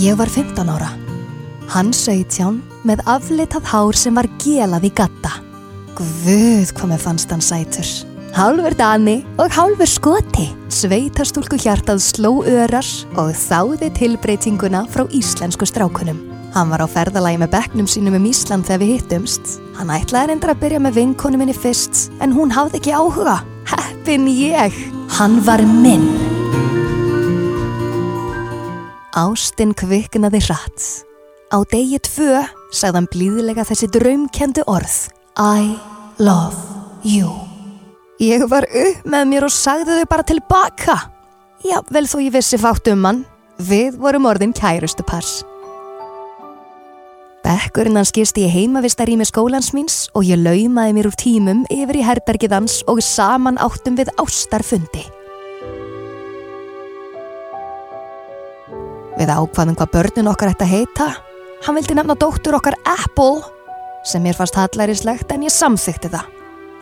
Ég 0.00 0.16
var 0.16 0.28
15 0.28 0.68
ára. 0.68 0.90
Hann 1.68 1.92
17 1.92 2.62
með 2.88 3.02
aflitað 3.04 3.66
hár 3.68 3.98
sem 3.98 4.14
var 4.16 4.28
gelað 4.40 4.86
í 4.88 4.90
gatta. 4.96 5.32
Guð 5.98 6.70
hvað 6.72 6.92
með 6.94 7.02
fannst 7.04 7.34
hann 7.34 7.42
sætur. 7.44 7.90
Hálfur 8.32 8.74
Dani 8.78 9.18
og 9.42 9.50
hálfur 9.52 9.90
Skoti. 9.90 10.46
Sveitastúlku 10.70 11.58
hjartað 11.58 12.00
sló 12.00 12.40
örar 12.46 12.86
og 13.18 13.34
þáði 13.34 13.90
tilbreytinguna 13.98 14.84
frá 14.88 15.04
íslensku 15.10 15.66
strákunum. 15.66 16.22
Hann 16.54 16.70
var 16.70 16.82
á 16.82 16.88
ferðalagi 16.90 17.42
með 17.42 17.52
bekknum 17.56 17.90
sínum 17.90 18.16
um 18.18 18.30
Ísland 18.30 18.66
þegar 18.66 18.80
við 18.84 18.94
hittumst. 18.94 19.58
Hann 19.76 19.92
ætlaði 19.94 20.32
reyndar 20.32 20.54
að 20.54 20.62
byrja 20.64 20.80
með 20.86 20.96
vinkonu 21.02 21.42
minni 21.42 21.54
fyrst 21.54 22.08
en 22.22 22.32
hún 22.34 22.54
hafði 22.54 22.80
ekki 22.80 22.96
áhuga. 22.96 23.36
Heppin 23.70 24.26
ég. 24.30 24.99
Hann 25.20 25.42
var 25.44 25.60
minn. 25.60 26.06
Ástinn 29.20 29.74
kviknaði 29.76 30.38
hratt. 30.46 30.86
Á 31.52 31.60
degi 31.68 31.98
tvö 32.06 32.38
sagði 32.72 32.96
hann 32.96 33.08
blíðilega 33.12 33.66
þessi 33.68 33.90
draumkendu 33.92 34.64
orð. 34.64 34.94
I 35.36 35.76
love 36.16 36.56
you. 37.04 37.28
Ég 38.16 38.46
var 38.48 38.64
upp 38.64 39.04
með 39.04 39.28
mér 39.34 39.48
og 39.50 39.52
sagði 39.52 40.00
þau 40.00 40.08
bara 40.14 40.28
tilbaka. 40.32 40.96
Já, 41.68 41.82
vel 41.92 42.06
þó 42.08 42.16
ég 42.24 42.32
vissi 42.38 42.56
fátt 42.56 42.88
um 42.88 43.04
hann. 43.04 43.24
Við 43.60 44.00
vorum 44.00 44.32
orðin 44.32 44.56
kærustu 44.56 45.04
pars. 45.04 45.42
Bekkurinn 47.60 47.98
hans 47.98 48.08
gist 48.16 48.38
í 48.40 48.46
heimavistarími 48.48 49.26
skólans 49.28 49.74
míns 49.76 50.06
og 50.16 50.24
ég 50.24 50.38
laumaði 50.40 50.94
mér 50.96 51.08
úr 51.10 51.16
tímum 51.20 51.58
yfir 51.68 51.98
í 52.00 52.04
herbergið 52.06 52.54
hans 52.56 52.78
og 52.88 53.02
saman 53.04 53.60
áttum 53.60 53.98
við 53.98 54.08
ástarfundi. 54.22 55.02
Við 59.18 59.34
ákvaðum 59.34 59.76
hvað 59.76 59.92
börnun 59.92 60.32
okkar 60.32 60.54
ætti 60.54 60.64
að 60.64 60.72
heita. 60.72 61.10
Hann 61.66 61.76
vildi 61.76 61.98
nefna 61.98 62.16
dóttur 62.16 62.56
okkar 62.56 62.78
Apple, 62.88 63.44
sem 64.08 64.24
mér 64.24 64.40
fannst 64.40 64.56
hallærislegt 64.56 65.36
en 65.36 65.44
ég 65.44 65.52
samþykti 65.52 66.14
það. 66.16 66.32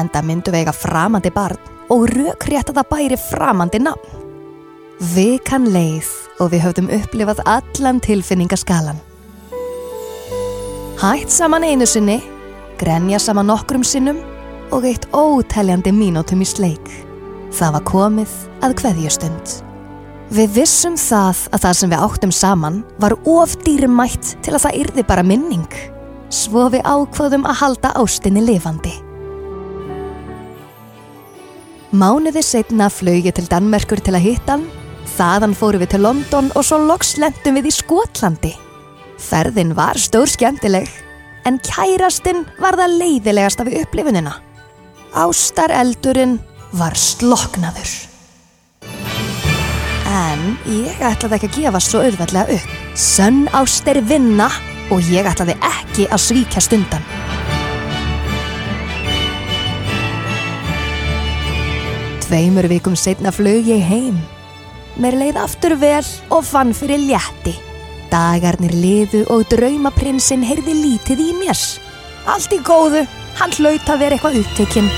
Enda 0.00 0.24
myndu 0.24 0.56
við 0.56 0.64
eiga 0.64 0.72
framandi 0.72 1.36
barn 1.36 1.60
og 1.92 2.08
raukrétt 2.16 2.72
að 2.72 2.80
það 2.80 2.92
bæri 2.96 3.22
framandi 3.28 3.84
nafn. 3.84 4.20
Vikan 5.12 5.68
leið 5.68 6.08
og 6.40 6.54
við 6.54 6.68
höfðum 6.70 6.92
upplifað 6.96 7.48
allan 7.60 8.00
tilfinningaskalan. 8.00 9.11
Hætt 11.02 11.32
saman 11.34 11.64
einu 11.66 11.82
sinni, 11.82 12.20
grenja 12.78 13.18
saman 13.18 13.48
nokkrum 13.50 13.82
sinnum 13.82 14.20
og 14.70 14.84
eitt 14.86 15.08
óteljandi 15.10 15.90
mínútum 15.90 16.44
í 16.44 16.46
sleik. 16.46 16.92
Það 17.50 17.72
var 17.74 17.84
komið 17.90 18.36
að 18.62 18.76
kveðjustund. 18.78 19.56
Við 20.30 20.54
vissum 20.60 20.94
það 20.94 21.42
að 21.50 21.64
það 21.66 21.76
sem 21.80 21.90
við 21.90 22.06
áttum 22.06 22.36
saman 22.38 22.78
var 23.02 23.16
of 23.26 23.58
dýrmætt 23.66 24.36
til 24.46 24.54
að 24.54 24.62
það 24.68 24.80
yrði 24.84 25.08
bara 25.10 25.26
minning. 25.26 25.66
Svo 26.30 26.68
við 26.70 26.86
ákvaðum 26.86 27.50
að 27.50 27.60
halda 27.64 27.94
ástinni 27.98 28.46
lifandi. 28.46 28.94
Mánuði 31.90 32.46
setna 32.46 32.86
flög 32.86 33.26
ég 33.26 33.34
til 33.34 33.50
Danmerkur 33.50 33.98
til 33.98 34.14
að 34.14 34.28
hitta 34.30 34.54
hann, 34.54 34.70
þaðan 35.18 35.58
fóru 35.58 35.82
við 35.82 35.96
til 35.96 36.06
London 36.06 36.54
og 36.54 36.62
svo 36.62 36.78
loks 36.86 37.16
lendum 37.18 37.58
við 37.58 37.74
í 37.74 37.80
Skotlandi. 37.82 38.60
Ferðin 39.22 39.76
var 39.78 39.98
stór 40.00 40.30
skemmtileg, 40.30 40.88
en 41.46 41.58
kærastinn 41.62 42.44
var 42.60 42.76
það 42.78 42.96
leiðilegast 43.00 43.62
af 43.62 43.70
upplifunina. 43.82 44.34
Ástareldurinn 45.12 46.38
var 46.78 46.96
sloknaður. 46.96 47.92
En 50.12 50.42
ég 50.68 51.00
ætlaði 51.00 51.38
ekki 51.38 51.48
að 51.48 51.56
gefa 51.56 51.80
svo 51.80 52.02
auðveldlega 52.04 52.58
upp. 52.58 52.76
Sönn 52.98 53.46
ást 53.56 53.88
er 53.88 54.02
vinna 54.04 54.50
og 54.92 55.00
ég 55.08 55.28
ætlaði 55.28 55.56
ekki 55.68 56.08
að 56.12 56.24
svíkja 56.26 56.64
stundan. 56.64 57.04
Tveimur 62.26 62.68
vikum 62.72 62.96
setna 62.96 63.32
flög 63.32 63.68
ég 63.68 63.84
heim. 63.88 64.20
Mér 65.00 65.16
leið 65.20 65.40
aftur 65.40 65.76
vel 65.80 66.04
og 66.32 66.44
fann 66.44 66.72
fyrir 66.76 67.00
létti. 67.00 67.56
Dagarnir 68.12 68.74
liðu 68.76 69.22
og 69.32 69.46
draumaprinsinn 69.48 70.42
heyrði 70.44 70.74
lítið 70.76 71.20
í 71.24 71.30
mér. 71.38 71.56
Allt 72.28 72.52
í 72.52 72.58
góðu, 72.60 73.06
hann 73.38 73.54
hlaut 73.56 73.88
að 73.88 74.02
vera 74.02 74.18
eitthvað 74.18 74.36
upptekinn. 74.42 74.90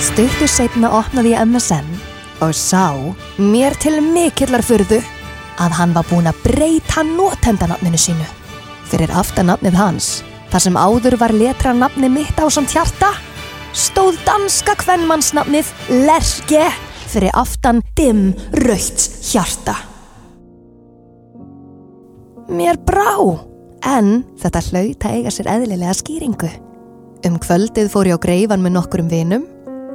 Stuttu 0.00 0.48
setna 0.48 0.94
opnaði 0.96 1.34
ég 1.34 1.44
MSN 1.44 1.92
og 2.40 2.56
sá, 2.56 2.96
mér 3.36 3.76
til 3.76 3.98
mikillar 4.00 4.64
fyrðu, 4.64 5.02
að 5.60 5.76
hann 5.76 5.92
var 5.92 6.08
búinn 6.08 6.32
að 6.32 6.40
breyta 6.44 7.04
notendanafninu 7.04 8.00
sínu. 8.00 8.32
Fyrir 8.88 9.12
aftanafnið 9.12 9.76
hans, 9.76 10.10
þar 10.48 10.64
sem 10.64 10.80
áður 10.80 11.20
var 11.20 11.36
letra 11.36 11.76
nafni 11.76 12.08
mitt 12.12 12.40
á 12.40 12.48
samt 12.48 12.72
hjarta, 12.72 13.12
stóð 13.76 14.16
danska 14.24 14.74
kvennmannsnafnið 14.80 15.68
Lerke 16.06 16.64
fyrir 17.06 17.34
aftan 17.36 17.82
dimm 17.98 18.30
raukt 18.64 19.04
hjarta. 19.30 19.76
Mér 22.46 22.78
brá, 22.86 23.16
en 23.82 24.22
þetta 24.40 24.62
hlaut 24.70 25.04
að 25.04 25.18
eiga 25.18 25.32
sér 25.34 25.50
eðlilega 25.50 25.96
skýringu. 25.98 26.50
Um 27.26 27.40
kvöldið 27.42 27.90
fór 27.90 28.10
ég 28.10 28.20
á 28.20 28.24
greifan 28.24 28.62
með 28.62 28.76
nokkurum 28.78 29.10
vinum, 29.10 29.46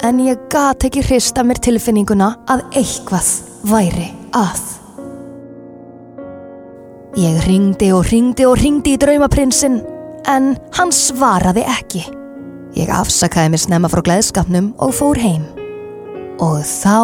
en 0.04 0.22
ég 0.22 0.40
gat 0.52 0.84
ekki 0.84 1.04
hrista 1.06 1.46
mér 1.48 1.62
tilfinninguna 1.64 2.34
að 2.52 2.66
eitthvað 2.82 3.32
væri 3.72 4.10
að. 4.36 4.64
Ég 7.20 7.44
ringdi 7.48 7.92
og 7.96 8.06
ringdi 8.08 8.48
og 8.48 8.58
ringdi 8.60 8.96
í 8.96 9.00
draumaprinsinn, 9.00 9.82
en 10.32 10.56
hann 10.78 10.92
svaraði 10.96 11.66
ekki. 11.68 12.04
Ég 12.78 12.92
afsakaði 12.94 13.52
mér 13.52 13.62
snemma 13.62 13.90
frá 13.92 14.00
gleðskapnum 14.06 14.72
og 14.80 14.94
fór 14.96 15.20
heim. 15.20 15.44
Og 16.42 16.62
þá 16.66 17.00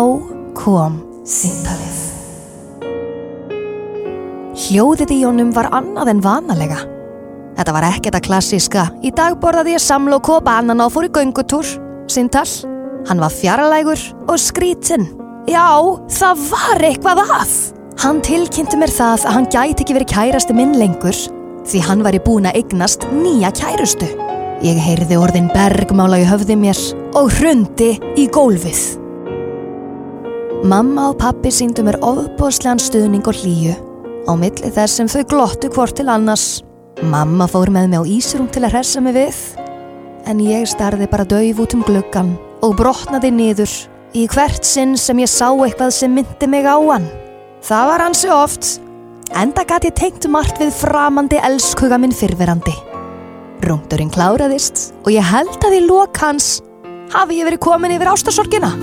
kom 0.58 1.02
síntalið. 1.28 1.98
Hljóðið 4.58 5.14
í 5.14 5.20
honum 5.26 5.52
var 5.54 5.70
annað 5.76 6.14
en 6.14 6.24
vanalega. 6.24 6.80
Þetta 7.58 7.74
var 7.76 7.88
ekkert 7.90 8.18
að 8.18 8.26
klassíska. 8.30 8.88
Í 9.06 9.12
dag 9.18 9.38
borðaði 9.42 9.76
ég 9.76 9.84
samlokk 9.84 10.32
og 10.38 10.44
banan 10.48 10.82
og 10.84 10.94
fór 10.96 11.08
í 11.10 11.14
göngutúr. 11.14 11.70
Síntal. 12.10 12.48
Hann 13.08 13.22
var 13.22 13.34
fjarlægur 13.34 14.02
og 14.28 14.38
skrítinn. 14.42 15.10
Já, 15.48 15.68
það 16.12 16.46
var 16.52 16.86
eitthvað 16.90 17.24
að. 17.24 17.58
Hann 18.04 18.22
tilkynnti 18.24 18.80
mér 18.80 18.94
það 18.94 19.26
að 19.26 19.36
hann 19.36 19.50
gæti 19.52 19.84
ekki 19.84 19.96
verið 19.98 20.14
kærasti 20.14 20.56
minn 20.56 20.76
lengur 20.78 21.18
því 21.68 21.82
hann 21.84 22.04
var 22.06 22.16
í 22.16 22.24
búin 22.24 22.48
að 22.48 22.62
eignast 22.62 23.08
nýja 23.12 23.52
kærustu. 23.58 24.08
Ég 24.66 24.80
heyrði 24.82 25.20
orðin 25.22 25.52
bergmála 25.54 26.18
í 26.18 26.24
höfði 26.26 26.56
mér 26.58 26.80
og 27.20 27.28
hrundi 27.38 27.92
í 28.18 28.24
gólfið. 28.34 28.80
Mamma 30.66 31.12
og 31.12 31.20
pappi 31.22 31.52
síndu 31.54 31.84
mér 31.86 32.00
ofbóðslegan 32.02 32.82
stuðning 32.82 33.28
og 33.30 33.38
hlýju 33.38 33.76
á 34.26 34.34
milli 34.34 34.72
þess 34.74 34.98
sem 34.98 35.12
þau 35.12 35.22
glottu 35.30 35.70
hvort 35.76 35.94
til 36.00 36.08
annars. 36.10 36.64
Mamma 37.06 37.46
fór 37.46 37.70
með 37.70 37.92
mig 37.92 38.02
á 38.02 38.10
Ísrum 38.18 38.50
til 38.50 38.66
að 38.66 38.74
hressa 38.74 39.04
mig 39.06 39.14
við 39.20 39.38
en 40.26 40.42
ég 40.42 40.66
starði 40.66 41.06
bara 41.12 41.28
döif 41.30 41.62
út 41.62 41.78
um 41.78 41.86
gluggan 41.86 42.34
og 42.66 42.74
brotnaði 42.82 43.30
niður 43.38 43.78
í 44.18 44.26
hvert 44.34 44.66
sinn 44.66 44.98
sem 44.98 45.22
ég 45.22 45.30
sá 45.30 45.52
eitthvað 45.54 45.94
sem 46.02 46.18
myndi 46.18 46.50
mig 46.50 46.66
á 46.66 46.82
hann. 46.82 47.06
Það 47.62 47.94
var 47.94 48.08
hansi 48.08 48.34
oft, 48.34 48.74
enda 49.38 49.62
gæti 49.70 49.94
ég 49.94 50.02
tengt 50.02 50.30
margt 50.34 50.58
við 50.58 50.74
framandi 50.82 51.38
elskuga 51.46 52.02
minn 52.02 52.16
fyrverandi. 52.16 52.87
Rungdurinn 53.66 54.14
kláraðist 54.14 54.92
og 55.04 55.12
ég 55.16 55.26
held 55.26 55.58
að 55.66 55.80
í 55.80 55.82
lok 55.88 56.20
hans 56.22 56.60
hafi 57.14 57.40
ég 57.40 57.48
verið 57.48 57.64
komin 57.64 57.96
yfir 57.96 58.12
ástasorgina. 58.12 58.74